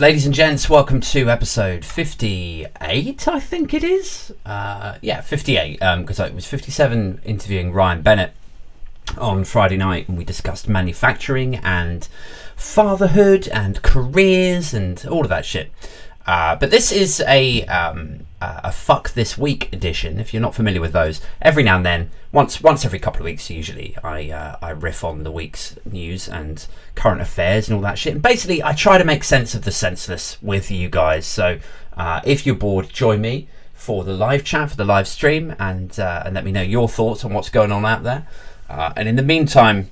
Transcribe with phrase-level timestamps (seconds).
[0.00, 4.32] ladies and gents, welcome to episode 58, I think it is.
[4.46, 8.32] Uh, yeah, 58, because it was 57 interviewing Ryan Bennett
[9.18, 12.08] on Friday night, and we discussed manufacturing and
[12.56, 15.70] fatherhood and careers and all of that shit.
[16.26, 20.18] Uh, but this is a um, a fuck this week edition.
[20.18, 23.24] If you're not familiar with those, every now and then, once once every couple of
[23.24, 27.82] weeks, usually I uh, I riff on the week's news and current affairs and all
[27.82, 28.14] that shit.
[28.14, 31.26] And basically, I try to make sense of the senseless with you guys.
[31.26, 31.58] So
[31.96, 35.98] uh, if you're bored, join me for the live chat for the live stream and
[35.98, 38.26] uh, and let me know your thoughts on what's going on out there.
[38.68, 39.90] Uh, and in the meantime,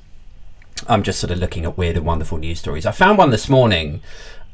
[0.87, 2.87] I'm just sort of looking at weird and wonderful news stories.
[2.87, 4.01] I found one this morning.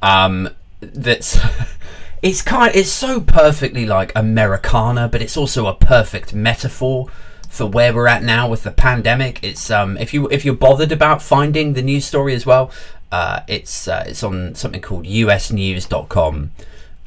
[0.02, 0.50] Um,
[0.92, 1.38] that's
[2.22, 7.08] it's kind it's so perfectly like Americana, but it's also a perfect metaphor
[7.48, 9.42] for where we're at now with the pandemic.
[9.42, 12.70] It's um if you if you're bothered about finding the news story as well,
[13.12, 16.50] uh, it's uh, it's on something called usnews.com.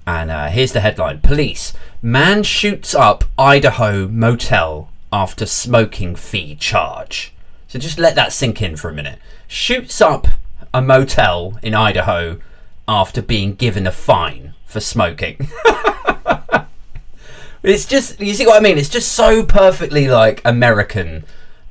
[0.05, 7.34] And uh, here's the headline: Police man shoots up Idaho motel after smoking fee charge.
[7.67, 9.19] So just let that sink in for a minute.
[9.47, 10.28] Shoots up
[10.73, 12.39] a motel in Idaho
[12.88, 15.50] after being given a fine for smoking.
[17.64, 18.78] it's just you see what I mean?
[18.78, 21.26] It's just so perfectly like American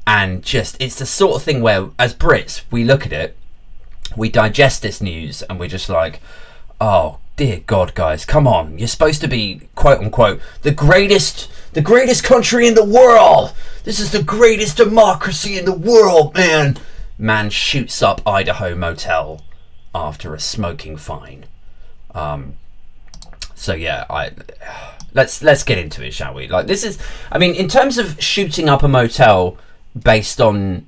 [0.06, 3.37] and just it's the sort of thing where as Brits we look at it,
[4.17, 6.20] we digest this news and we're just like,
[6.81, 8.78] oh dear God, guys, come on!
[8.78, 13.53] You're supposed to be quote unquote the greatest, the greatest country in the world.
[13.84, 16.78] This is the greatest democracy in the world, man.
[17.19, 19.42] Man shoots up Idaho motel
[19.97, 21.47] after a smoking fine.
[22.14, 22.55] Um,
[23.55, 24.33] so yeah, I
[25.14, 26.47] let's let's get into it, shall we?
[26.47, 26.98] Like this is,
[27.33, 29.56] I mean, in terms of shooting up a motel
[29.98, 30.86] based on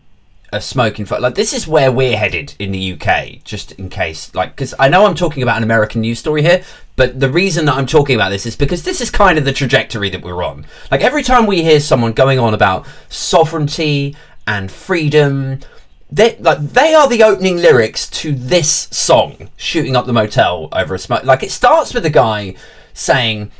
[0.53, 3.43] a smoking fine, like this is where we're headed in the UK.
[3.43, 6.63] Just in case, like, because I know I'm talking about an American news story here,
[6.95, 9.53] but the reason that I'm talking about this is because this is kind of the
[9.53, 10.67] trajectory that we're on.
[10.91, 14.15] Like every time we hear someone going on about sovereignty
[14.47, 15.61] and freedom
[16.11, 20.95] they like they are the opening lyrics to this song shooting up the motel over
[20.95, 21.25] a smoke.
[21.25, 22.55] Like it starts with a guy
[22.95, 23.51] saying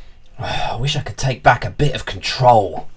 [0.41, 2.89] oh, i wish i could take back a bit of control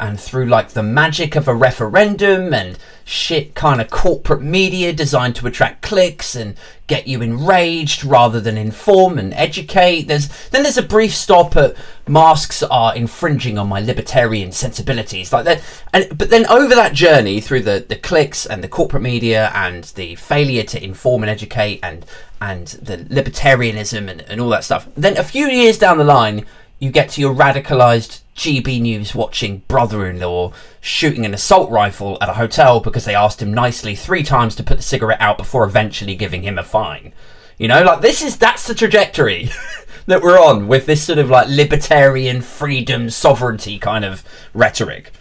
[0.00, 5.36] and through like the magic of a referendum and shit kind of corporate media designed
[5.36, 6.56] to attract clicks and
[6.86, 11.76] get you enraged rather than inform and educate there's then there's a brief stop at
[12.08, 15.62] masks are infringing on my libertarian sensibilities like that
[15.92, 19.84] and but then over that journey through the the clicks and the corporate media and
[19.96, 22.06] the failure to inform and educate and
[22.40, 26.46] and the libertarianism and, and all that stuff then a few years down the line
[26.80, 32.16] you get to your radicalized GB News watching brother in law shooting an assault rifle
[32.22, 35.36] at a hotel because they asked him nicely three times to put the cigarette out
[35.38, 37.12] before eventually giving him a fine.
[37.58, 39.50] You know, like this is that's the trajectory
[40.06, 44.24] that we're on with this sort of like libertarian freedom sovereignty kind of
[44.54, 45.12] rhetoric.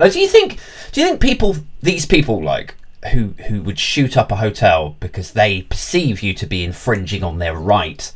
[0.00, 0.58] Like, do you think
[0.92, 2.74] do you think people these people like
[3.12, 7.36] who who would shoot up a hotel because they perceive you to be infringing on
[7.36, 8.10] their right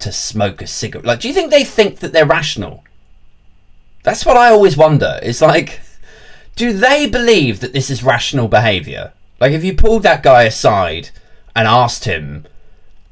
[0.00, 1.06] to smoke a cigarette.
[1.06, 2.84] Like, do you think they think that they're rational?
[4.02, 5.18] That's what I always wonder.
[5.22, 5.80] It's like,
[6.56, 9.12] do they believe that this is rational behaviour?
[9.40, 11.10] Like, if you pulled that guy aside
[11.54, 12.46] and asked him,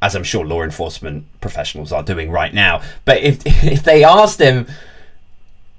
[0.01, 4.41] as I'm sure law enforcement professionals are doing right now, but if if they asked
[4.41, 4.67] him,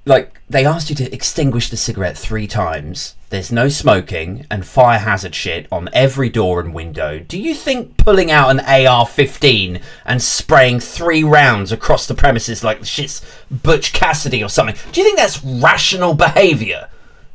[0.04, 4.98] like, they asked you to extinguish the cigarette three times there's no smoking and fire
[4.98, 7.18] hazard shit on every door and window.
[7.18, 12.64] Do you think pulling out an AR 15 and spraying three rounds across the premises
[12.64, 16.88] like shit's Butch Cassidy or something, do you think that's rational behaviour,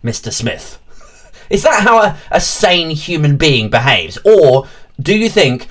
[0.03, 0.33] Mr.
[0.33, 0.79] Smith?
[1.49, 4.17] Is that how a, a sane human being behaves?
[4.25, 4.67] Or
[4.99, 5.67] do you think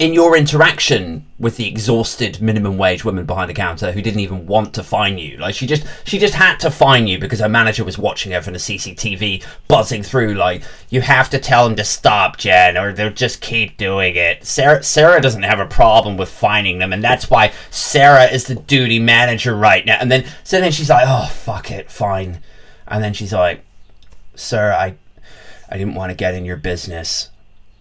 [0.00, 4.46] in your interaction with the exhausted minimum wage woman behind the counter who didn't even
[4.46, 5.36] want to fine you.
[5.36, 8.40] Like she just she just had to fine you because her manager was watching her
[8.40, 12.94] from the cctv buzzing through like you have to tell them to stop jen or
[12.94, 14.42] they'll just keep doing it.
[14.46, 18.54] Sarah sarah doesn't have a problem with fining them and that's why sarah is the
[18.54, 19.98] duty manager right now.
[20.00, 22.40] And then so then she's like oh fuck it fine.
[22.88, 23.62] And then she's like
[24.34, 24.94] sir i
[25.68, 27.28] i didn't want to get in your business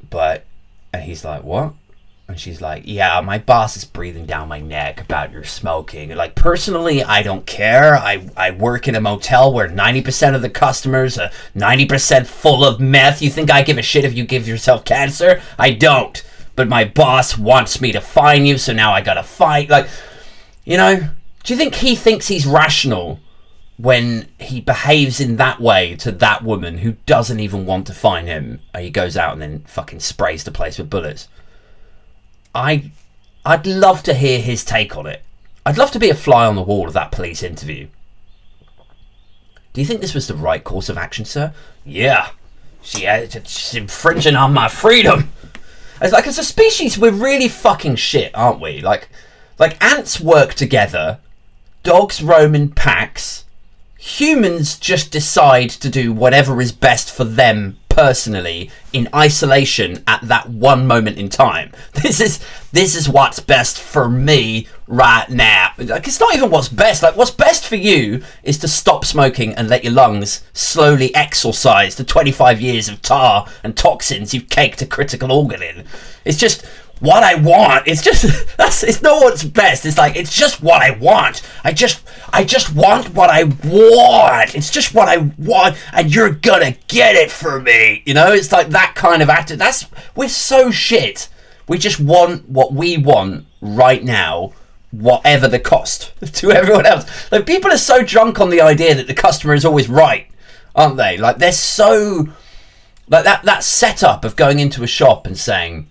[0.10, 0.44] but
[0.92, 1.74] and he's like what
[2.30, 6.16] and she's like, Yeah, my boss is breathing down my neck about your smoking.
[6.16, 7.96] Like, personally, I don't care.
[7.96, 12.80] I, I work in a motel where 90% of the customers are 90% full of
[12.80, 13.24] meth.
[13.24, 15.42] You think I give a shit if you give yourself cancer?
[15.58, 16.24] I don't.
[16.56, 19.72] But my boss wants me to fine you, so now I gotta fight.
[19.72, 19.88] Like,
[20.66, 21.10] you know,
[21.44, 23.20] do you think he thinks he's rational
[23.78, 28.28] when he behaves in that way to that woman who doesn't even want to fine
[28.28, 28.60] him?
[28.76, 31.28] And he goes out and then fucking sprays the place with bullets.
[32.54, 32.92] I
[33.46, 35.24] I'd love to hear his take on it.
[35.66, 37.88] I'd love to be a fly on the wall of that police interview.
[39.74, 41.54] Do you think this was the right course of action, sir?
[41.86, 42.30] Yeah.
[42.82, 43.08] She,
[43.46, 45.32] she's infringing on my freedom.
[46.02, 48.82] It's like as a species, we're really fucking shit, aren't we?
[48.82, 49.10] Like,
[49.58, 51.20] like ants work together,
[51.84, 53.46] dogs roam in packs,
[53.98, 60.50] humans just decide to do whatever is best for them personally in isolation at that
[60.50, 61.70] one moment in time.
[62.02, 62.40] This is
[62.72, 65.74] this is what's best for me right now.
[65.78, 67.04] Like it's not even what's best.
[67.04, 71.96] Like what's best for you is to stop smoking and let your lungs slowly exorcise
[71.96, 75.84] the 25 years of tar and toxins you've caked a critical organ in.
[76.24, 76.66] It's just
[77.00, 77.88] what I want.
[77.88, 78.24] It's just
[78.58, 79.86] that's it's not what's best.
[79.86, 81.42] It's like it's just what I want.
[81.64, 84.56] I just I just want what I want.
[84.56, 88.04] It's just what I want, and you're gonna get it for me.
[88.06, 89.60] You know, it's like that kind of attitude.
[89.60, 91.30] That's we're so shit.
[91.68, 94.54] We just want what we want right now,
[94.92, 97.32] whatever the cost to everyone else.
[97.32, 100.28] Like people are so drunk on the idea that the customer is always right,
[100.76, 101.18] aren't they?
[101.18, 102.28] Like they're so
[103.08, 105.88] like that that setup of going into a shop and saying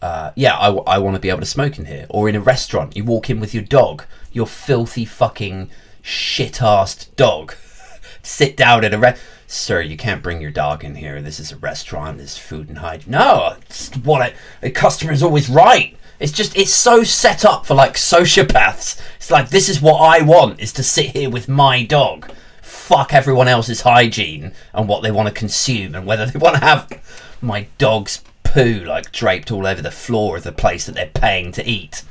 [0.00, 2.06] uh, yeah, I, I want to be able to smoke in here.
[2.08, 5.70] Or in a restaurant, you walk in with your dog, your filthy fucking
[6.02, 7.54] shit-assed dog.
[8.22, 9.16] Sit down at a re-
[9.46, 11.22] Sir, you can't bring your dog in here.
[11.22, 12.18] This is a restaurant.
[12.18, 13.12] There's food and hygiene.
[13.12, 15.96] No, it's what a customer is always right.
[16.20, 19.00] It's just it's so set up for like sociopaths.
[19.16, 22.30] It's like this is what I want is to sit here with my dog.
[22.60, 26.62] Fuck everyone else's hygiene and what they want to consume and whether they want to
[26.62, 31.06] have my dog's poo like draped all over the floor of the place that they're
[31.06, 32.02] paying to eat,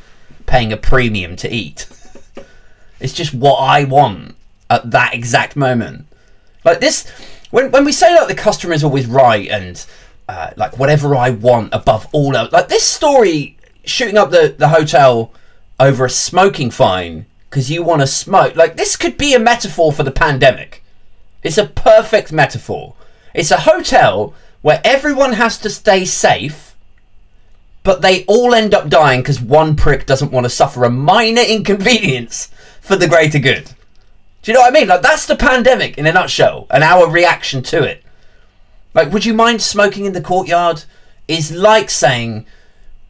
[0.46, 1.88] paying a premium to eat.
[3.00, 4.36] it's just what I want
[4.70, 6.06] at that exact moment.
[6.64, 7.10] Like this,
[7.50, 9.84] when when we say like the customer is always right and
[10.30, 14.70] uh, like whatever I want above all else, like this story shooting up the the
[14.70, 15.32] hotel
[15.80, 18.56] over a smoking fine because you want to smoke.
[18.56, 20.84] Like this could be a metaphor for the pandemic.
[21.44, 22.96] It's a perfect metaphor.
[23.34, 24.34] It's a hotel
[24.68, 26.76] where everyone has to stay safe,
[27.84, 31.42] but they all end up dying because one prick doesn't want to suffer a minor
[31.42, 32.48] inconvenience
[32.82, 33.72] for the greater good.
[34.42, 34.90] Do you know what I mean?
[34.90, 38.04] Like that's the pandemic in a nutshell, and our reaction to it.
[38.94, 40.84] Like, would you mind smoking in the courtyard?
[41.30, 42.46] Is like saying,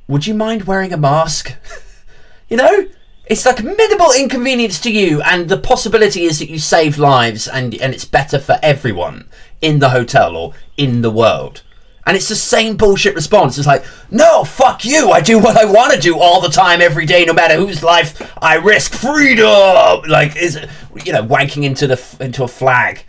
[0.08, 1.56] would you mind wearing a mask?
[2.50, 2.86] you know,
[3.30, 7.76] it's like minimal inconvenience to you, and the possibility is that you save lives, and
[7.76, 9.28] and it's better for everyone
[9.62, 11.64] in the hotel or in the world.
[12.06, 13.58] And it's the same bullshit response.
[13.58, 15.12] It's like, no, fuck you.
[15.12, 17.84] I do what I want to do all the time, every day, no matter whose
[17.84, 18.94] life I risk.
[18.94, 20.04] Freedom.
[20.08, 20.58] Like, is
[21.04, 23.04] you know, wanking into the into a flag,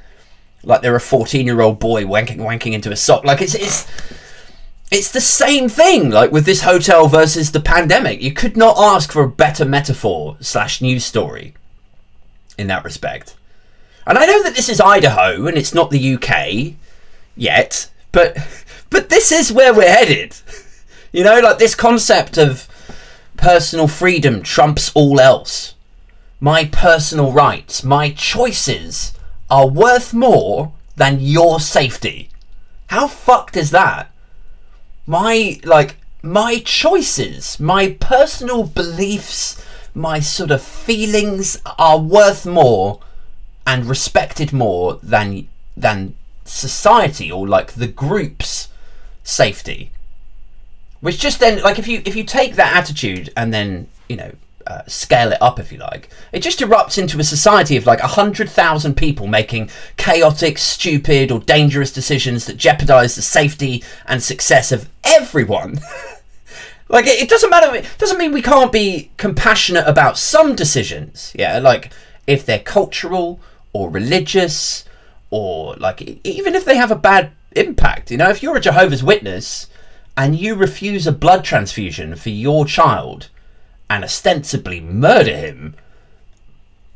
[0.64, 3.24] like they're a fourteen-year-old boy wanking wanking into a sock.
[3.24, 3.86] Like it's it's
[4.90, 6.10] it's the same thing.
[6.10, 10.36] Like with this hotel versus the pandemic, you could not ask for a better metaphor
[10.40, 11.54] slash news story
[12.56, 13.36] in that respect.
[14.06, 16.74] And I know that this is Idaho and it's not the UK
[17.36, 18.36] yet, but
[18.90, 20.36] but this is where we're headed.
[21.10, 22.68] You know, like this concept of
[23.38, 25.74] personal freedom trumps all else.
[26.38, 29.14] My personal rights, my choices
[29.48, 32.28] are worth more than your safety.
[32.88, 34.10] How fucked is that?
[35.08, 39.64] My like my choices, my personal beliefs,
[39.94, 43.00] my sort of feelings are worth more
[43.66, 48.68] and respected more than than society or like the group's
[49.24, 49.92] safety.
[51.00, 54.32] Which just then like if you if you take that attitude and then you know
[54.68, 58.00] uh, scale it up if you like it just erupts into a society of like
[58.00, 64.22] a hundred thousand people making chaotic stupid or dangerous decisions that jeopardize the safety and
[64.22, 65.80] success of everyone
[66.88, 71.32] like it, it doesn't matter it doesn't mean we can't be compassionate about some decisions
[71.36, 71.90] yeah like
[72.26, 73.40] if they're cultural
[73.72, 74.84] or religious
[75.30, 78.10] or like even if they have a bad impact.
[78.10, 79.66] You know, if you're a Jehovah's Witness
[80.16, 83.28] and you refuse a blood transfusion for your child
[83.90, 85.74] and ostensibly murder him,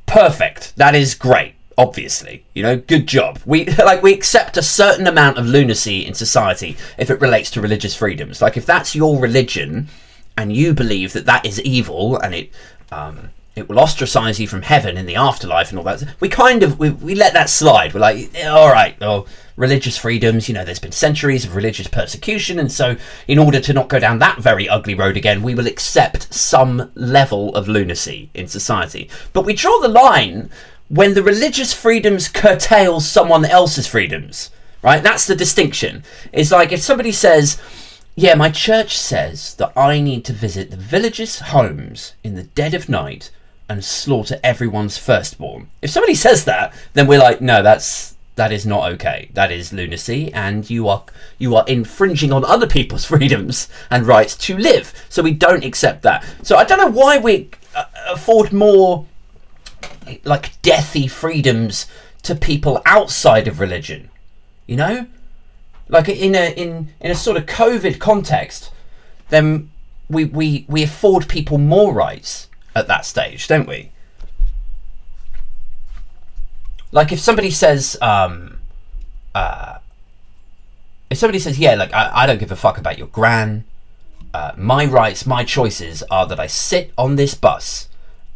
[0.07, 0.77] perfect.
[0.77, 1.55] That is great.
[1.79, 3.41] Obviously, you know, good job.
[3.47, 7.61] We like we accept a certain amount of lunacy in society if it relates to
[7.63, 8.43] religious freedoms.
[8.43, 9.89] Like if that's your religion
[10.37, 12.51] and you believe that that is evil and it
[12.91, 16.03] um, it will ostracize you from heaven in the afterlife and all that.
[16.21, 17.93] We kind of we, we let that slide.
[17.93, 20.49] We're like, all right, well, religious freedoms.
[20.49, 22.97] You know, there's been centuries of religious persecution, and so
[23.29, 26.91] in order to not go down that very ugly road again, we will accept some
[26.95, 29.11] level of lunacy in society.
[29.33, 30.49] But we draw the line
[30.89, 34.51] when the religious freedoms curtail someone else's freedoms.
[34.83, 35.03] Right?
[35.03, 36.03] That's the distinction.
[36.33, 37.61] It's like if somebody says
[38.15, 42.75] yeah, my church says that I need to visit the villagers' homes in the dead
[42.75, 43.31] of night
[43.69, 45.71] and slaughter everyone's firstborn.
[45.81, 49.31] If somebody says that, then we're like, no, that's that is not okay.
[49.35, 51.05] That is lunacy, and you are
[51.39, 54.93] you are infringing on other people's freedoms and rights to live.
[55.09, 56.25] So we don't accept that.
[56.43, 59.07] So I don't know why we uh, afford more
[60.25, 61.87] like deathy freedoms
[62.23, 64.11] to people outside of religion.
[64.67, 65.07] You know,
[65.89, 68.71] like in a in in a sort of COVID context,
[69.29, 69.71] then
[70.09, 73.91] we we we afford people more rights at that stage, don't we?
[76.91, 78.59] Like if somebody says, um,
[79.35, 79.79] uh,
[81.11, 83.65] if somebody says, yeah, like I, I don't give a fuck about your gran.
[84.35, 87.89] Uh, my rights, my choices are that I sit on this bus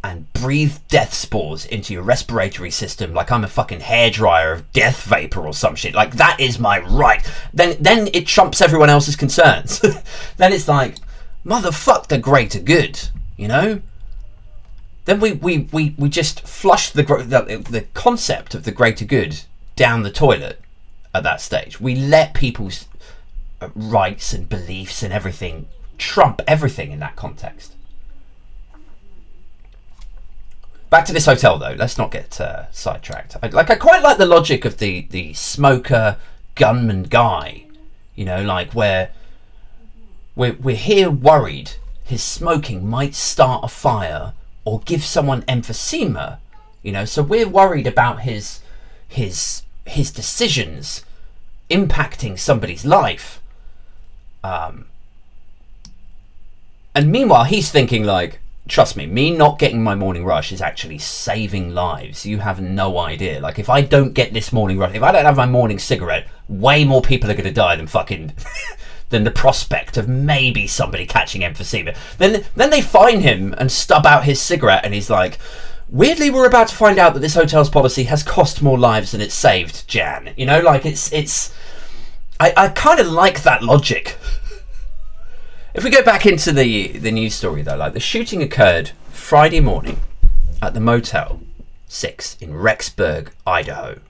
[0.05, 5.02] and breathe death spores into your respiratory system like I'm a fucking hairdryer of death
[5.02, 5.95] vapor or some shit.
[5.95, 7.28] Like that is my right.
[7.52, 9.81] Then then it trumps everyone else's concerns.
[10.37, 10.97] then it's like,
[11.45, 13.81] motherfuck the greater good, you know?
[15.07, 19.41] Then we, we, we, we just flush the, the the concept of the greater good
[19.75, 20.61] down the toilet
[21.15, 21.81] at that stage.
[21.81, 22.87] We let people's
[23.61, 27.73] uh, rights and beliefs and everything trump everything in that context.
[30.91, 31.75] back to this hotel though.
[31.79, 33.37] Let's not get uh, sidetracked.
[33.43, 36.17] I, like I quite like the logic of the the smoker
[36.55, 37.65] gunman guy.
[38.15, 39.11] You know, like where
[40.35, 41.73] we're we're here worried
[42.03, 44.33] his smoking might start a fire
[44.66, 46.38] or give someone emphysema.
[46.82, 48.61] You know, so we're worried about his
[49.08, 51.04] his his decisions
[51.70, 53.40] impacting somebody's life.
[54.44, 54.87] Um,
[56.94, 60.99] and meanwhile, he's thinking like, trust me, me not getting my morning rush is actually
[60.99, 62.26] saving lives.
[62.26, 63.40] You have no idea.
[63.40, 66.26] Like, if I don't get this morning rush, if I don't have my morning cigarette,
[66.49, 68.32] way more people are going to die than fucking.
[69.11, 71.97] than the prospect of maybe somebody catching emphysema.
[72.19, 75.39] Then, then they fine him and stub out his cigarette, and he's like,
[75.89, 79.21] "Weirdly, we're about to find out that this hotel's policy has cost more lives than
[79.21, 81.55] it's saved." Jan, you know, like it's it's.
[82.39, 84.19] I, I kind of like that logic.
[85.75, 89.61] If we go back into the the news story though, like the shooting occurred Friday
[89.61, 90.01] morning
[90.61, 91.41] at the Motel
[91.87, 94.01] Six in Rexburg, Idaho,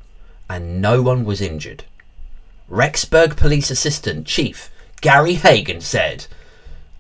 [0.49, 1.85] and no one was injured.
[2.71, 4.71] Rexburg Police Assistant Chief
[5.06, 6.26] Gary Hagan said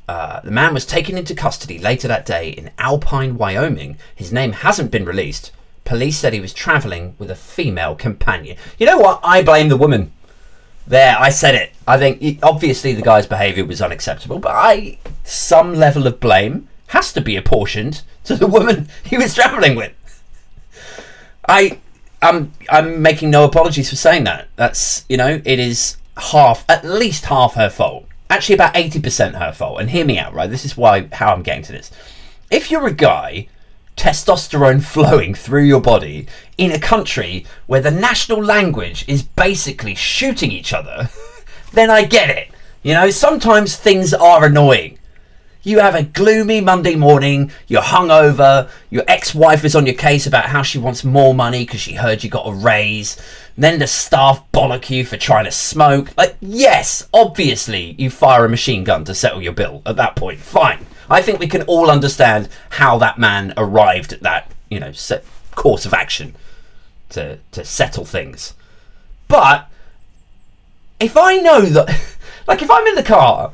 [0.08, 3.96] uh, the man was taken into custody later that day in Alpine, Wyoming.
[4.14, 5.50] His name hasn't been released.
[5.84, 8.58] Police said he was travelling with a female companion.
[8.78, 9.18] You know what?
[9.24, 10.12] I blame the woman.
[10.86, 11.72] There, I said it.
[11.84, 17.12] I think obviously the guy's behaviour was unacceptable, but I some level of blame has
[17.14, 19.92] to be apportioned to the woman he was travelling with.
[21.48, 21.80] I
[22.22, 24.46] I'm I'm making no apologies for saying that.
[24.54, 28.06] That's you know it is half at least half her fault.
[28.28, 29.80] Actually, about eighty percent her fault.
[29.80, 30.50] And hear me out, right?
[30.50, 31.90] This is why how I'm getting to this.
[32.50, 33.48] If you're a guy
[33.96, 36.26] testosterone flowing through your body
[36.58, 41.08] in a country where the national language is basically shooting each other,
[41.72, 42.50] then I get it.
[42.82, 44.95] You know, sometimes things are annoying.
[45.66, 50.24] You have a gloomy Monday morning, you're hungover, your ex wife is on your case
[50.24, 53.20] about how she wants more money because she heard you got a raise.
[53.58, 56.16] Then the staff bollock you for trying to smoke.
[56.16, 60.38] Like, yes, obviously, you fire a machine gun to settle your bill at that point.
[60.38, 60.86] Fine.
[61.10, 64.92] I think we can all understand how that man arrived at that, you know,
[65.56, 66.36] course of action
[67.08, 68.54] to to settle things.
[69.26, 69.68] But
[71.00, 71.88] if I know that,
[72.46, 73.52] like, if I'm in the car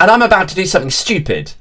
[0.00, 1.52] and I'm about to do something stupid,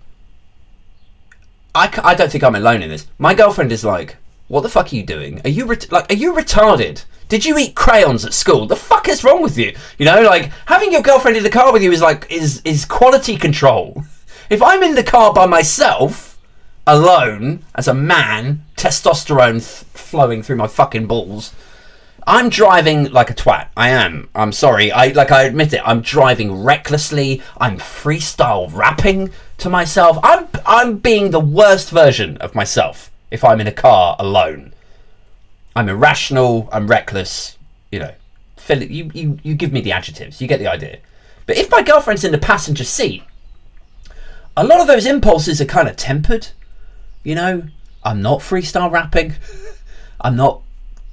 [1.75, 3.08] I, I don't think I'm alone in this.
[3.18, 5.42] My girlfriend is like, "What the fuck are you doing?
[5.44, 7.06] Are you like, are you retarded?
[7.30, 8.68] Did you eat crayons at school?
[8.68, 9.75] The fuck is wrong with you?
[9.98, 12.86] You know, like having your girlfriend in the car with you is like is is
[12.86, 14.04] quality control."
[14.50, 16.38] If I'm in the car by myself,
[16.86, 21.54] alone, as a man, testosterone th- flowing through my fucking balls,
[22.25, 23.68] I'm driving like a twat.
[23.75, 24.30] I am.
[24.34, 24.92] I'm sorry.
[24.92, 25.82] I like I admit it.
[25.84, 27.42] I'm driving recklessly.
[27.58, 30.18] I'm freestyle rapping to myself.
[30.24, 34.74] I'm I'm being the worst version of myself if I'm in a car alone.
[35.75, 37.58] I'm irrational, I'm reckless,
[37.92, 38.13] you know.
[38.58, 41.00] Philip, you, you, you give me the adjectives, you get the idea.
[41.46, 43.24] But if my girlfriend's in the passenger seat,
[44.56, 46.50] a lot of those impulses are kind of tempered.
[47.24, 47.63] You know,
[48.03, 49.36] I'm not freestyle rapping.
[50.22, 50.62] I'm not,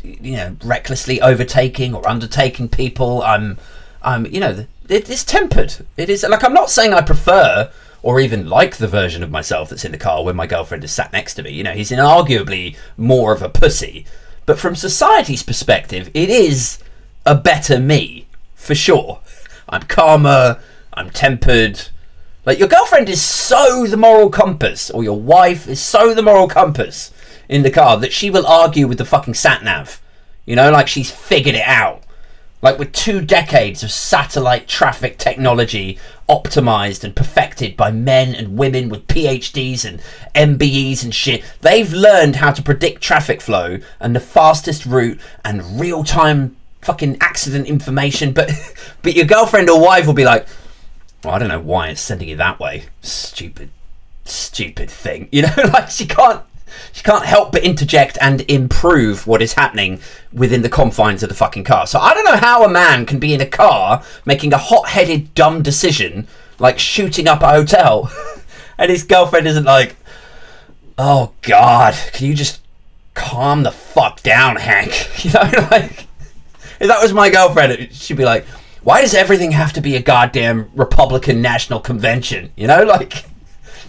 [0.04, 3.22] you know, recklessly overtaking or undertaking people.
[3.22, 3.58] I'm,
[4.02, 5.86] I'm, you know, it's tempered.
[5.96, 7.70] It is like I'm not saying I prefer
[8.02, 10.90] or even like the version of myself that's in the car when my girlfriend is
[10.90, 11.50] sat next to me.
[11.50, 14.06] You know, he's inarguably more of a pussy.
[14.46, 16.78] But from society's perspective, it is
[17.26, 19.20] a better me, for sure.
[19.68, 20.60] I'm calmer,
[20.94, 21.88] I'm tempered.
[22.46, 26.48] Like your girlfriend is so the moral compass, or your wife is so the moral
[26.48, 27.12] compass
[27.50, 30.00] in the car that she will argue with the fucking sat nav.
[30.46, 32.02] You know, like she's figured it out.
[32.62, 38.88] Like with two decades of satellite traffic technology optimized and perfected by men and women
[38.88, 40.00] with PhDs and
[40.34, 45.80] MBEs and shit, they've learned how to predict traffic flow and the fastest route and
[45.80, 48.32] real time fucking accident information.
[48.32, 48.52] But
[49.02, 50.46] but your girlfriend or wife will be like,
[51.24, 52.84] well, I don't know why it's sending you that way.
[53.02, 53.70] Stupid,
[54.24, 55.28] stupid thing.
[55.32, 56.42] You know, like she can't
[56.92, 60.00] she can't help but interject and improve what is happening
[60.32, 61.86] within the confines of the fucking car.
[61.86, 65.34] So I don't know how a man can be in a car making a hot-headed
[65.34, 66.26] dumb decision
[66.58, 68.12] like shooting up a hotel
[68.78, 69.96] and his girlfriend isn't like
[71.00, 72.60] oh god, can you just
[73.14, 75.08] calm the fuck down, Hank?
[75.24, 76.06] You know, like
[76.78, 78.46] if that was my girlfriend, she'd be like,
[78.82, 82.52] why does everything have to be a goddamn Republican National Convention?
[82.56, 83.24] You know, like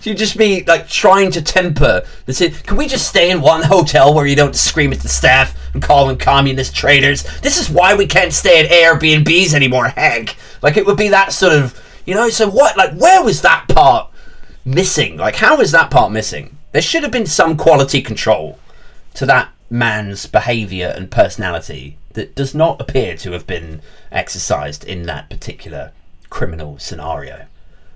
[0.04, 2.56] You'd just be like trying to temper the city.
[2.64, 5.82] Can we just stay in one hotel where you don't scream at the staff and
[5.82, 7.24] call them communist traitors?
[7.42, 10.36] This is why we can't stay at Airbnbs anymore, Hank.
[10.62, 12.30] Like it would be that sort of, you know.
[12.30, 12.78] So what?
[12.78, 14.12] Like where was that part
[14.66, 15.18] missing?
[15.18, 16.58] Like how was that part missing?
[16.72, 18.58] There should have been some quality control
[19.16, 23.82] to that man's behaviour and personality that does not appear to have been
[24.12, 25.92] exercised in that particular
[26.30, 27.46] criminal scenario.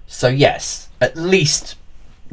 [0.08, 1.76] So yes, at least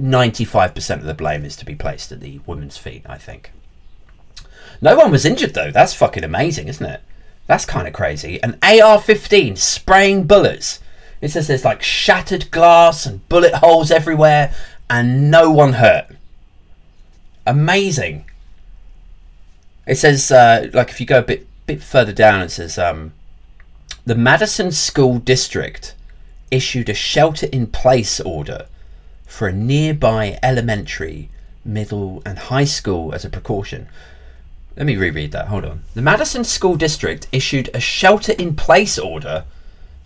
[0.00, 3.52] 95% of the blame is to be placed at the woman's feet, I think.
[4.80, 5.70] No one was injured though.
[5.70, 7.02] That's fucking amazing, isn't it?
[7.46, 8.42] That's kind of crazy.
[8.42, 10.80] An AR 15 spraying bullets.
[11.20, 14.54] It says there's like shattered glass and bullet holes everywhere
[14.88, 16.06] and no one hurt.
[17.46, 18.25] Amazing.
[19.87, 23.12] It says, uh, like, if you go a bit bit further down, it says, um,
[24.04, 25.94] the Madison School District
[26.50, 28.66] issued a shelter in place order
[29.32, 31.30] for a nearby elementary,
[31.64, 33.88] middle, and high school as a precaution.
[34.76, 35.48] Let me reread that.
[35.48, 35.85] Hold on.
[35.94, 39.44] The Madison School District issued a shelter in place order.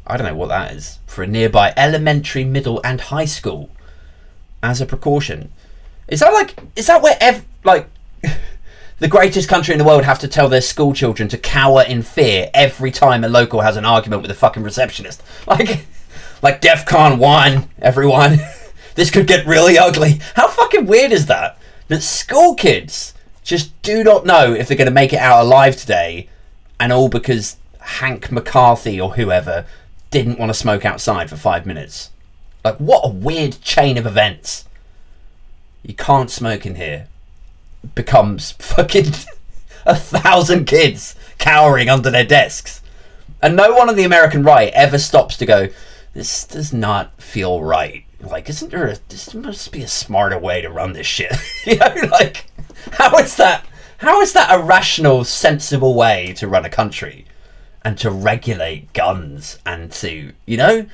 [0.07, 1.01] I don't know what that is.
[1.09, 3.69] For a nearby elementary, middle, and high school
[4.63, 5.51] as a precaution.
[6.07, 6.57] Is that like.
[6.77, 7.19] Is that where.
[7.21, 7.89] Ev- like.
[9.01, 12.03] the greatest country in the world have to tell their school children to cower in
[12.03, 15.21] fear every time a local has an argument with a fucking receptionist?
[15.49, 15.85] Like.
[16.43, 18.39] Like DEFCON 1, everyone.
[18.97, 20.21] This could get really ugly.
[20.35, 21.59] How fucking weird is that?
[21.89, 25.77] That school kids just do not know if they're going to make it out alive
[25.77, 26.29] today,
[26.81, 29.67] and all because Hank McCarthy or whoever
[30.11, 32.11] didn't want to smoke outside for five minutes.
[32.65, 34.65] Like, what a weird chain of events.
[35.83, 37.07] You can't smoke in here.
[37.95, 39.13] Becomes fucking
[39.85, 42.81] a thousand kids cowering under their desks.
[43.43, 45.69] And no one on the American right ever stops to go,
[46.15, 50.63] this does not feel right like, isn't there a, this must be a smarter way
[50.63, 51.33] to run this shit?
[51.67, 52.47] you know, like,
[52.93, 53.67] how is that,
[53.99, 57.27] how is that a rational, sensible way to run a country
[57.83, 60.87] and to regulate guns and to, you know?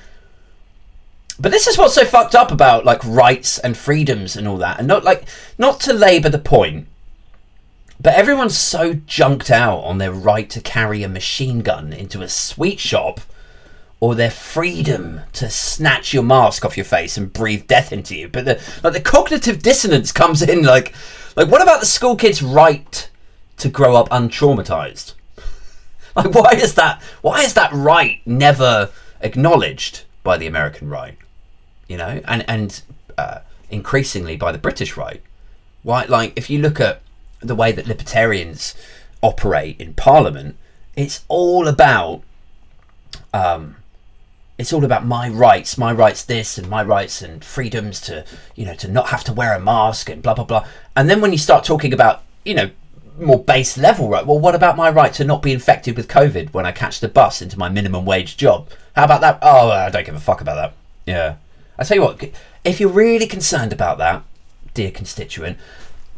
[1.39, 4.79] But this is what's so fucked up about like rights and freedoms and all that,
[4.79, 5.25] and not like
[5.59, 6.87] not to labour the point,
[8.01, 12.29] but everyone's so junked out on their right to carry a machine gun into a
[12.29, 13.21] sweet shop
[14.03, 18.29] or their freedom to snatch your mask off your face and breathe death into you.
[18.29, 20.93] But the like the cognitive dissonance comes in like
[21.37, 23.09] like what about the school kids' right
[23.59, 25.15] to grow up untraumatized?
[26.15, 28.91] Like why is that why is that right never
[29.23, 31.17] acknowledged by the American right?
[31.89, 32.83] You know, and and
[33.17, 33.39] uh,
[33.71, 35.23] increasingly by the British right.
[35.85, 37.01] Why like if you look at
[37.41, 38.75] the way that libertarians
[39.23, 40.57] operate in Parliament,
[40.97, 42.23] it's all about
[43.33, 43.77] um,
[44.63, 48.65] it's all about my rights, my rights this and my rights and freedoms to, you
[48.65, 50.67] know, to not have to wear a mask and blah blah blah.
[50.97, 52.71] And then when you start talking about, you know,
[53.19, 56.55] more base level right, well, what about my right to not be infected with COVID
[56.55, 58.69] when I catch the bus into my minimum wage job?
[58.95, 59.39] How about that?
[59.43, 60.75] Oh, I don't give a fuck about that.
[61.07, 61.37] Yeah,
[61.79, 62.31] I tell you what,
[62.65, 64.23] if you're really concerned about that,
[64.75, 65.59] dear constituent,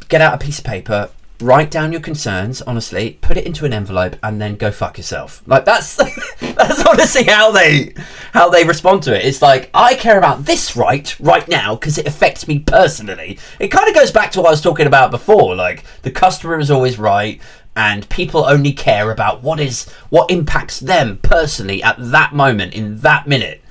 [0.07, 1.09] get out a piece of paper,
[1.41, 5.41] write down your concerns honestly put it into an envelope and then go fuck yourself.
[5.45, 5.95] Like that's
[6.39, 7.93] that's honestly how they
[8.33, 9.25] how they respond to it.
[9.25, 13.37] It's like i care about this right right now because it affects me personally.
[13.59, 16.59] It kind of goes back to what i was talking about before like the customer
[16.59, 17.41] is always right
[17.75, 22.99] and people only care about what is what impacts them personally at that moment in
[22.99, 23.61] that minute.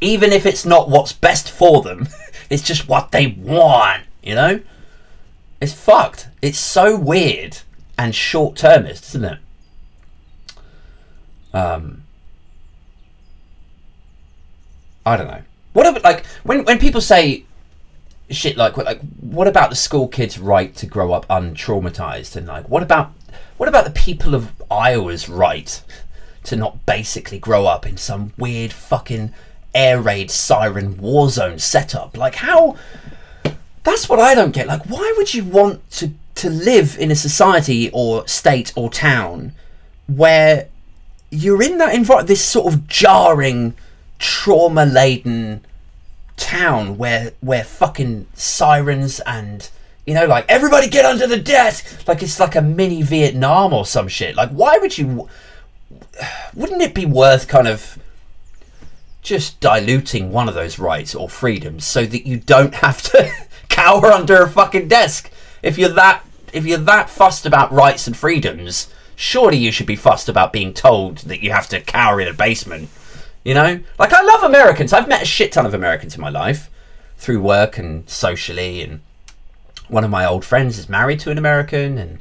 [0.00, 2.08] Even if it's not what's best for them
[2.50, 4.60] it's just what they want you know?
[5.60, 6.28] It's fucked.
[6.44, 7.56] It's so weird
[7.96, 9.38] and short termist, isn't it?
[11.54, 12.02] Um,
[15.06, 15.40] I don't know.
[15.72, 17.44] What about like when when people say
[18.28, 22.68] shit like like what about the school kids' right to grow up untraumatized and like
[22.68, 23.12] what about
[23.56, 25.82] what about the people of Iowa's right
[26.42, 29.32] to not basically grow up in some weird fucking
[29.74, 32.18] air raid siren war zone setup?
[32.18, 32.76] Like how
[33.82, 34.66] that's what I don't get.
[34.66, 39.52] Like why would you want to to live in a society or state or town
[40.06, 40.68] where
[41.30, 43.74] you're in that environment this sort of jarring
[44.18, 45.64] trauma laden
[46.36, 49.70] town where where fucking sirens and
[50.06, 52.06] you know like everybody get under the desk!
[52.06, 54.34] Like it's like a mini Vietnam or some shit.
[54.36, 55.28] Like why would you
[56.54, 57.98] wouldn't it be worth kind of
[59.22, 63.30] just diluting one of those rights or freedoms so that you don't have to
[63.68, 65.30] cower under a fucking desk
[65.64, 69.96] if you're that if you're that fussed about rights and freedoms surely you should be
[69.96, 72.88] fussed about being told that you have to cower in a basement
[73.44, 74.92] you know, like I love Americans.
[74.92, 76.70] I've met a shit ton of Americans in my life
[77.18, 78.80] through work and socially.
[78.82, 79.02] And
[79.88, 82.20] one of my old friends is married to an American, and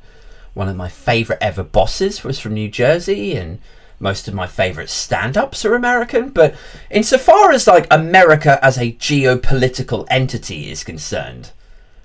[0.54, 3.60] one of my favorite ever bosses was from New Jersey, and
[4.00, 6.28] most of my favorite stand-ups are American.
[6.28, 6.56] But
[6.92, 11.52] insofar as like America as a geopolitical entity is concerned,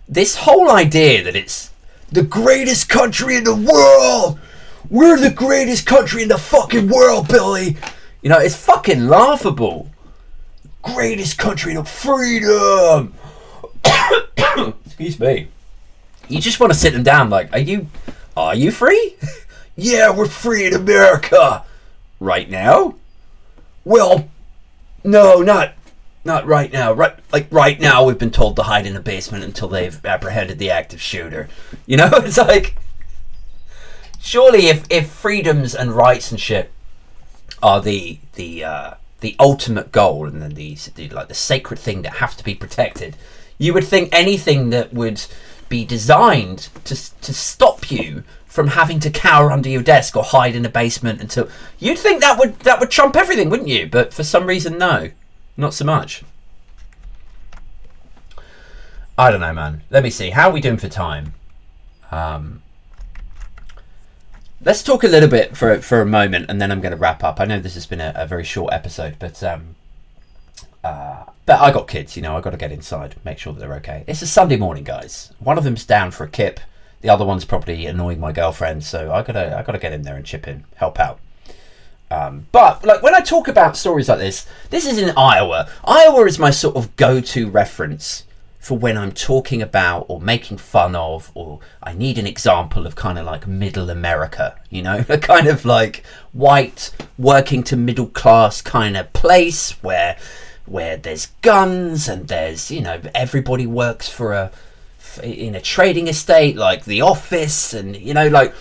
[0.09, 1.71] this whole idea that it's
[2.11, 4.38] the greatest country in the world.
[4.88, 7.77] We're the greatest country in the fucking world, Billy.
[8.23, 9.90] You know, it's fucking laughable.
[10.83, 13.14] Greatest country in freedom.
[14.87, 15.49] Excuse me.
[16.29, 17.88] You just want to sit them down like, are you
[18.37, 19.16] are you free?
[19.77, 21.64] yeah, we're free in America.
[22.21, 22.94] Right now?
[23.85, 24.29] Well,
[25.05, 25.75] no, not
[26.29, 26.93] not right now.
[26.93, 30.61] Right like right now we've been told to hide in a basement until they've apprehended
[30.61, 31.49] the active shooter.
[31.87, 32.77] You know, it's like
[34.21, 36.71] surely if if freedoms and rights and shit
[37.61, 42.03] are the the uh, the ultimate goal and then the, the like the sacred thing
[42.03, 43.17] that have to be protected.
[43.57, 45.25] You would think anything that would
[45.69, 50.55] be designed to to stop you from having to cower under your desk or hide
[50.55, 53.87] in a basement until you'd think that would that would trump everything, wouldn't you?
[53.87, 55.11] But for some reason, no,
[55.59, 56.23] not so much.
[59.18, 59.83] I don't know, man.
[59.90, 60.31] Let me see.
[60.31, 61.35] How are we doing for time?
[62.12, 62.62] Um,
[64.64, 67.25] let's talk a little bit for for a moment, and then I'm going to wrap
[67.25, 67.40] up.
[67.40, 69.75] I know this has been a, a very short episode, but um,
[70.85, 72.37] uh, but I got kids, you know.
[72.37, 74.05] I got to get inside, make sure that they're okay.
[74.07, 75.33] It's a Sunday morning, guys.
[75.40, 76.61] One of them's down for a kip.
[77.01, 80.16] The other one's probably annoying my girlfriend, so I gotta I gotta get in there
[80.16, 81.18] and chip in, help out.
[82.11, 85.68] Um, but like when I talk about stories like this, this is in Iowa.
[85.85, 88.25] Iowa is my sort of go-to reference
[88.59, 92.97] for when I'm talking about or making fun of, or I need an example of
[92.97, 98.09] kind of like middle America, you know, a kind of like white working to middle
[98.09, 100.16] class kind of place where
[100.66, 104.51] where there's guns and there's you know everybody works for a
[105.23, 108.55] in a trading estate like the office and you know like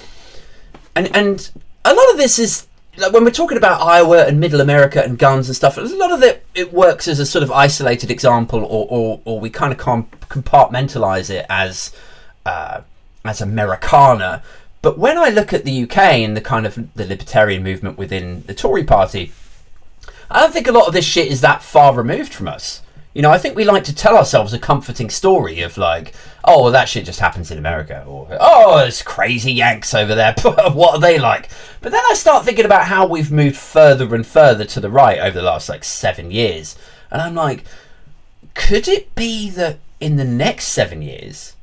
[0.95, 1.51] and and
[1.83, 2.66] a lot of this is
[2.97, 6.11] like when we're talking about Iowa and Middle America and guns and stuff, a lot
[6.11, 9.71] of it it works as a sort of isolated example, or or, or we kind
[9.71, 11.91] of compartmentalize it as
[12.45, 12.81] uh,
[13.23, 14.43] as Americana.
[14.81, 18.43] But when I look at the UK and the kind of the libertarian movement within
[18.43, 19.31] the Tory party,
[20.29, 22.81] I don't think a lot of this shit is that far removed from us.
[23.17, 26.61] You know, I think we like to tell ourselves a comforting story of like, oh,
[26.61, 30.35] well, that shit just happens in America, or oh, it's crazy Yanks over there.
[30.43, 31.49] what are they like?
[31.81, 35.17] But then I start thinking about how we've moved further and further to the right
[35.17, 36.77] over the last like seven years,
[37.09, 37.63] and I'm like,
[38.53, 41.55] could it be that in the next seven years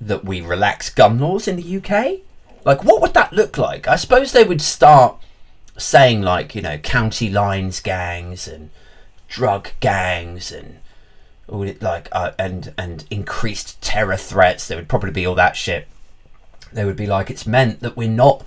[0.00, 2.20] that we relax gun laws in the UK?
[2.64, 3.86] Like, what would that look like?
[3.86, 5.18] I suppose they would start
[5.76, 8.70] saying like, you know, county lines gangs and
[9.28, 10.78] drug gangs and
[11.48, 14.66] all it like uh, and and increased terror threats.
[14.68, 15.86] There would probably be all that shit.
[16.72, 18.46] They would be like, it's meant that we're not.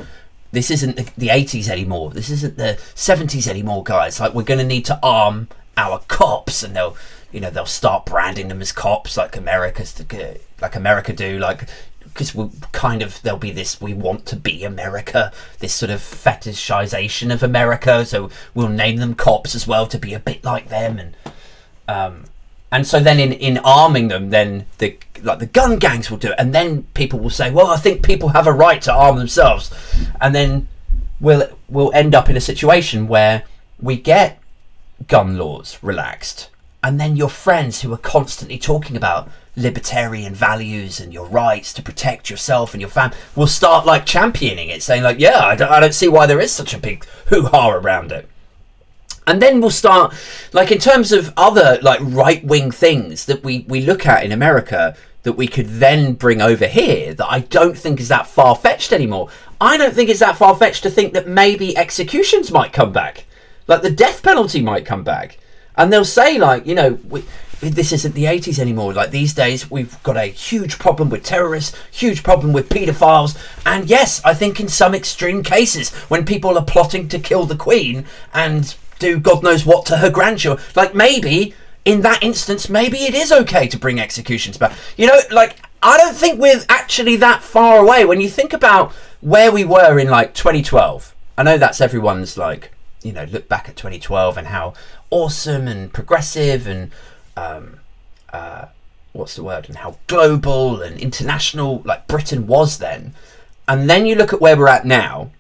[0.52, 2.12] This isn't the, the 80s anymore.
[2.12, 4.20] This isn't the 70s anymore, guys.
[4.20, 6.98] Like we're going to need to arm our cops, and they'll,
[7.32, 11.40] you know, they'll start branding them as cops, like America's, to, like America do.
[11.40, 11.70] Like
[12.14, 16.00] because we'll kind of there'll be this we want to be America, this sort of
[16.00, 18.06] fetishization of America.
[18.06, 21.16] So we'll name them cops as well to be a bit like them, and
[21.88, 22.26] um,
[22.72, 26.30] and so then in in arming them, then the like the gun gangs will do
[26.30, 29.18] it, and then people will say, well, I think people have a right to arm
[29.18, 29.74] themselves,
[30.20, 30.68] and then
[31.20, 33.44] we'll we'll end up in a situation where
[33.80, 34.40] we get
[35.08, 36.50] gun laws relaxed,
[36.84, 41.84] and then your friends who are constantly talking about libertarian values and your rights to
[41.84, 45.70] protect yourself and your fam will start like championing it saying like yeah I don't,
[45.70, 48.30] I don't see why there is such a big hoo-ha around it.
[49.28, 50.14] And then we'll start
[50.52, 54.32] like in terms of other like right wing things that we we look at in
[54.32, 58.56] America that we could then bring over here that I don't think is that far
[58.56, 59.30] fetched anymore.
[59.60, 63.26] I don't think it's that far fetched to think that maybe executions might come back,
[63.68, 65.38] like the death penalty might come back,
[65.76, 67.24] and they'll say like you know we,
[67.62, 68.94] this isn't the 80s anymore.
[68.94, 73.90] Like these days, we've got a huge problem with terrorists, huge problem with paedophiles, and
[73.90, 78.06] yes, I think in some extreme cases, when people are plotting to kill the Queen
[78.34, 81.54] and do God knows what to her grandchildren, like maybe
[81.86, 84.76] in that instance, maybe it is okay to bring executions back.
[84.98, 88.92] You know, like I don't think we're actually that far away when you think about
[89.22, 91.16] where we were in like 2012.
[91.38, 92.72] I know that's everyone's like,
[93.02, 94.74] you know, look back at 2012 and how
[95.10, 96.92] awesome and progressive and
[97.36, 97.80] um,
[98.32, 98.66] uh,
[99.14, 103.14] what's the word and how global and international like Britain was then,
[103.68, 105.32] and then you look at where we're at now,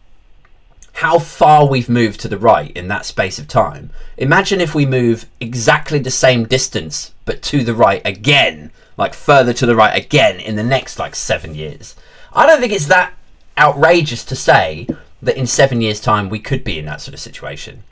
[0.93, 3.89] how far we've moved to the right in that space of time.
[4.17, 9.53] Imagine if we move exactly the same distance but to the right again, like further
[9.53, 11.95] to the right again in the next like seven years.
[12.33, 13.13] I don't think it's that
[13.57, 14.87] outrageous to say
[15.21, 17.83] that in seven years' time we could be in that sort of situation.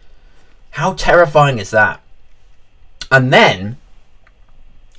[0.71, 2.01] How terrifying is that?
[3.11, 3.77] And then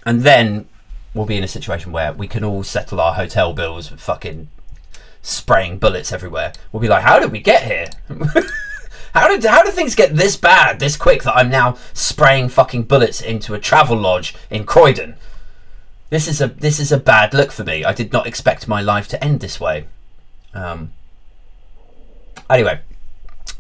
[0.04, 0.68] and then
[1.14, 4.48] we'll be in a situation where we can all settle our hotel bills with fucking
[5.22, 6.52] spraying bullets everywhere.
[6.72, 7.86] We'll be like, how did we get here?
[9.14, 12.84] how did how did things get this bad this quick that I'm now spraying fucking
[12.84, 15.16] bullets into a travel lodge in Croydon?
[16.10, 17.84] This is a this is a bad look for me.
[17.84, 19.86] I did not expect my life to end this way.
[20.54, 20.92] Um,
[22.48, 22.80] anyway,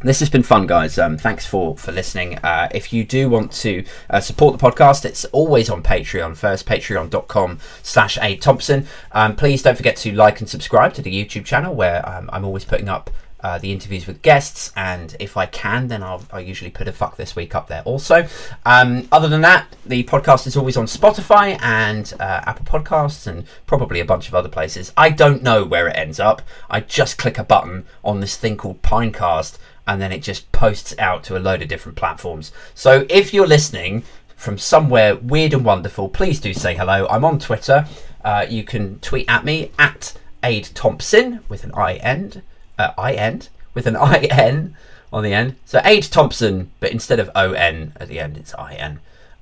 [0.02, 3.52] this has been fun guys um, thanks for for listening uh, if you do want
[3.52, 9.36] to uh, support the podcast it's always on patreon first patreon.com slash a thompson um,
[9.36, 12.64] please don't forget to like and subscribe to the youtube channel where um, i'm always
[12.64, 13.10] putting up
[13.42, 16.92] uh, the interviews with guests, and if I can, then I'll, I'll usually put a
[16.92, 18.28] fuck this week up there also.
[18.66, 23.44] Um, other than that, the podcast is always on Spotify and uh, Apple Podcasts and
[23.66, 24.92] probably a bunch of other places.
[24.96, 26.42] I don't know where it ends up.
[26.68, 29.58] I just click a button on this thing called Pinecast,
[29.90, 32.52] and then it just posts out to a load of different platforms.
[32.76, 34.04] So if you're listening
[34.36, 37.08] from somewhere weird and wonderful, please do say hello.
[37.08, 37.88] I'm on Twitter.
[38.24, 42.42] Uh, you can tweet at me at Aid Thompson with an I end
[42.78, 44.76] uh, I end with an I N
[45.12, 45.56] on the end.
[45.66, 49.00] So Aid Thompson, but instead of O N at the end, it's I N.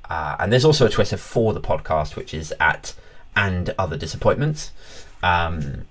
[0.09, 2.95] Uh, and there's also a Twitter for the podcast, which is at
[3.37, 4.73] and other disappointments.
[5.23, 5.85] Um,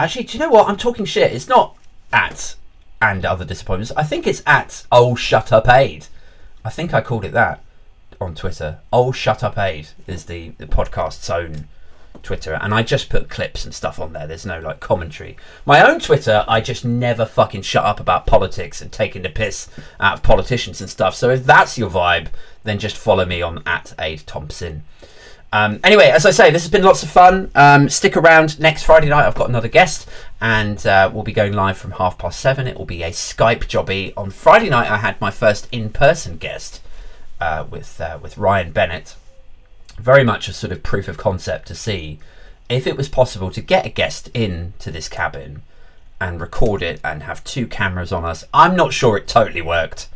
[0.00, 0.68] actually, do you know what?
[0.68, 1.32] I'm talking shit.
[1.32, 1.76] It's not
[2.12, 2.56] at
[3.00, 3.92] and other disappointments.
[3.96, 6.06] I think it's at oh shut up aid.
[6.64, 7.60] I think I called it that
[8.20, 8.78] on Twitter.
[8.92, 11.68] Oh shut up aid is the the podcast's own
[12.22, 14.26] Twitter, and I just put clips and stuff on there.
[14.26, 15.36] There's no like commentary.
[15.66, 19.68] My own Twitter, I just never fucking shut up about politics and taking the piss
[20.00, 21.14] out of politicians and stuff.
[21.14, 22.28] So if that's your vibe,
[22.64, 24.84] then just follow me on at Aid Thompson.
[25.54, 27.48] Um, anyway, as I say, this has been lots of fun.
[27.54, 29.24] Um, stick around next Friday night.
[29.24, 30.08] I've got another guest,
[30.40, 32.66] and uh, we'll be going live from half past seven.
[32.66, 34.12] It will be a Skype jobby.
[34.16, 36.82] On Friday night, I had my first in-person guest
[37.40, 39.14] uh, with uh, with Ryan Bennett
[39.96, 42.18] very much a sort of proof of concept to see
[42.68, 45.62] if it was possible to get a guest in to this cabin
[46.20, 48.44] and record it and have two cameras on us.
[48.52, 50.08] I'm not sure it totally worked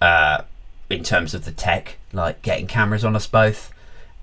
[0.00, 0.42] uh,
[0.90, 3.72] in terms of the tech, like getting cameras on us both,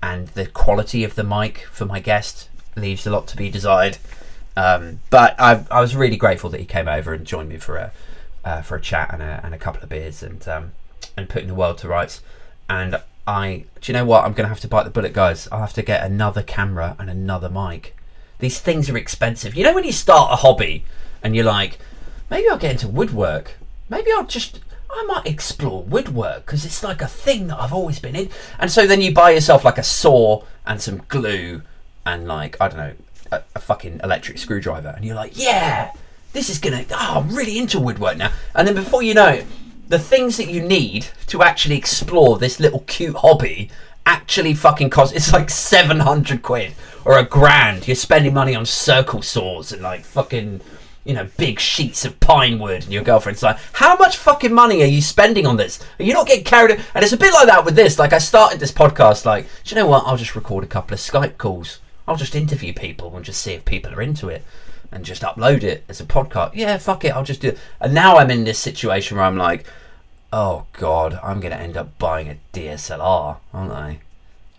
[0.02, 3.98] and the quality of the mic for my guest leaves a lot to be desired.
[4.56, 7.76] Um, but I, I, was really grateful that he came over and joined me for
[7.76, 7.92] a
[8.44, 10.72] uh, for a chat and a, and a couple of beers and um,
[11.16, 12.20] and putting the world to rights.
[12.68, 14.24] And I do you know what?
[14.24, 15.48] I'm gonna have to bite the bullet, guys.
[15.52, 17.96] I'll have to get another camera and another mic.
[18.38, 19.54] These things are expensive.
[19.54, 20.84] You know when you start a hobby
[21.22, 21.78] and you're like,
[22.28, 23.56] maybe I'll get into woodwork.
[23.88, 24.60] Maybe I'll just
[24.92, 28.28] I might explore woodwork because it's like a thing that I've always been in.
[28.58, 31.62] And so then you buy yourself like a saw and some glue
[32.04, 32.94] and like I don't know
[33.32, 35.92] a, a fucking electric screwdriver, and you're like, yeah,
[36.32, 36.84] this is gonna.
[36.90, 38.32] Oh, I'm really into woodwork now.
[38.54, 39.46] And then before you know it,
[39.88, 43.70] the things that you need to actually explore this little cute hobby
[44.06, 46.72] actually fucking cost it's like 700 quid
[47.04, 50.58] or a grand you're spending money on circle saws and like fucking
[51.04, 54.82] you know big sheets of pine wood and your girlfriend's like how much fucking money
[54.82, 55.80] are you spending on this?
[55.98, 57.98] Are you not getting carried and it's a bit like that with this.
[57.98, 60.04] Like i started this podcast like do you know what?
[60.06, 61.80] I'll just record a couple of skype calls.
[62.06, 64.44] I'll just interview people and just see if people are into it
[64.92, 66.52] and just upload it as a podcast.
[66.54, 67.58] Yeah fuck it i'll just do it.
[67.80, 69.64] And now i'm in this situation where i'm like
[70.32, 73.98] oh god, I'm going to end up buying a DSLR, aren't I?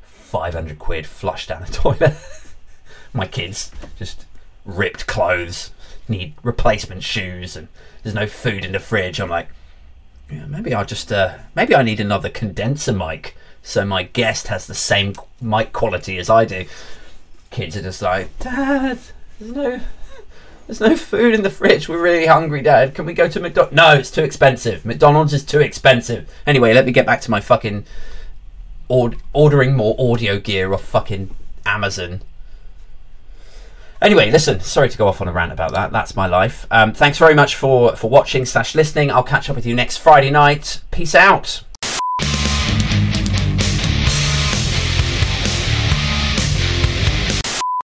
[0.03, 2.15] 500 quid flushed down the toilet.
[3.13, 4.25] My kids just
[4.65, 5.71] ripped clothes,
[6.11, 7.67] need replacement shoes, and
[8.03, 9.19] there's no food in the fridge.
[9.19, 9.47] I'm like,
[10.29, 14.67] Yeah, maybe I'll just uh, maybe I need another condenser mic so my guest has
[14.67, 16.65] the same mic quality as I do.
[17.51, 18.97] Kids are just like, Dad,
[19.39, 19.79] there's no,
[20.65, 21.87] there's no food in the fridge.
[21.87, 22.95] We're really hungry, Dad.
[22.95, 23.75] Can we go to McDonald's?
[23.75, 24.85] No, it's too expensive.
[24.85, 26.29] McDonald's is too expensive.
[26.47, 27.85] Anyway, let me get back to my fucking
[28.89, 32.21] ord- ordering more audio gear off fucking Amazon.
[34.01, 34.59] Anyway, listen.
[34.59, 35.91] Sorry to go off on a rant about that.
[35.91, 36.65] That's my life.
[36.71, 39.11] Um, thanks very much for for watching slash listening.
[39.11, 40.81] I'll catch up with you next Friday night.
[40.91, 41.63] Peace out.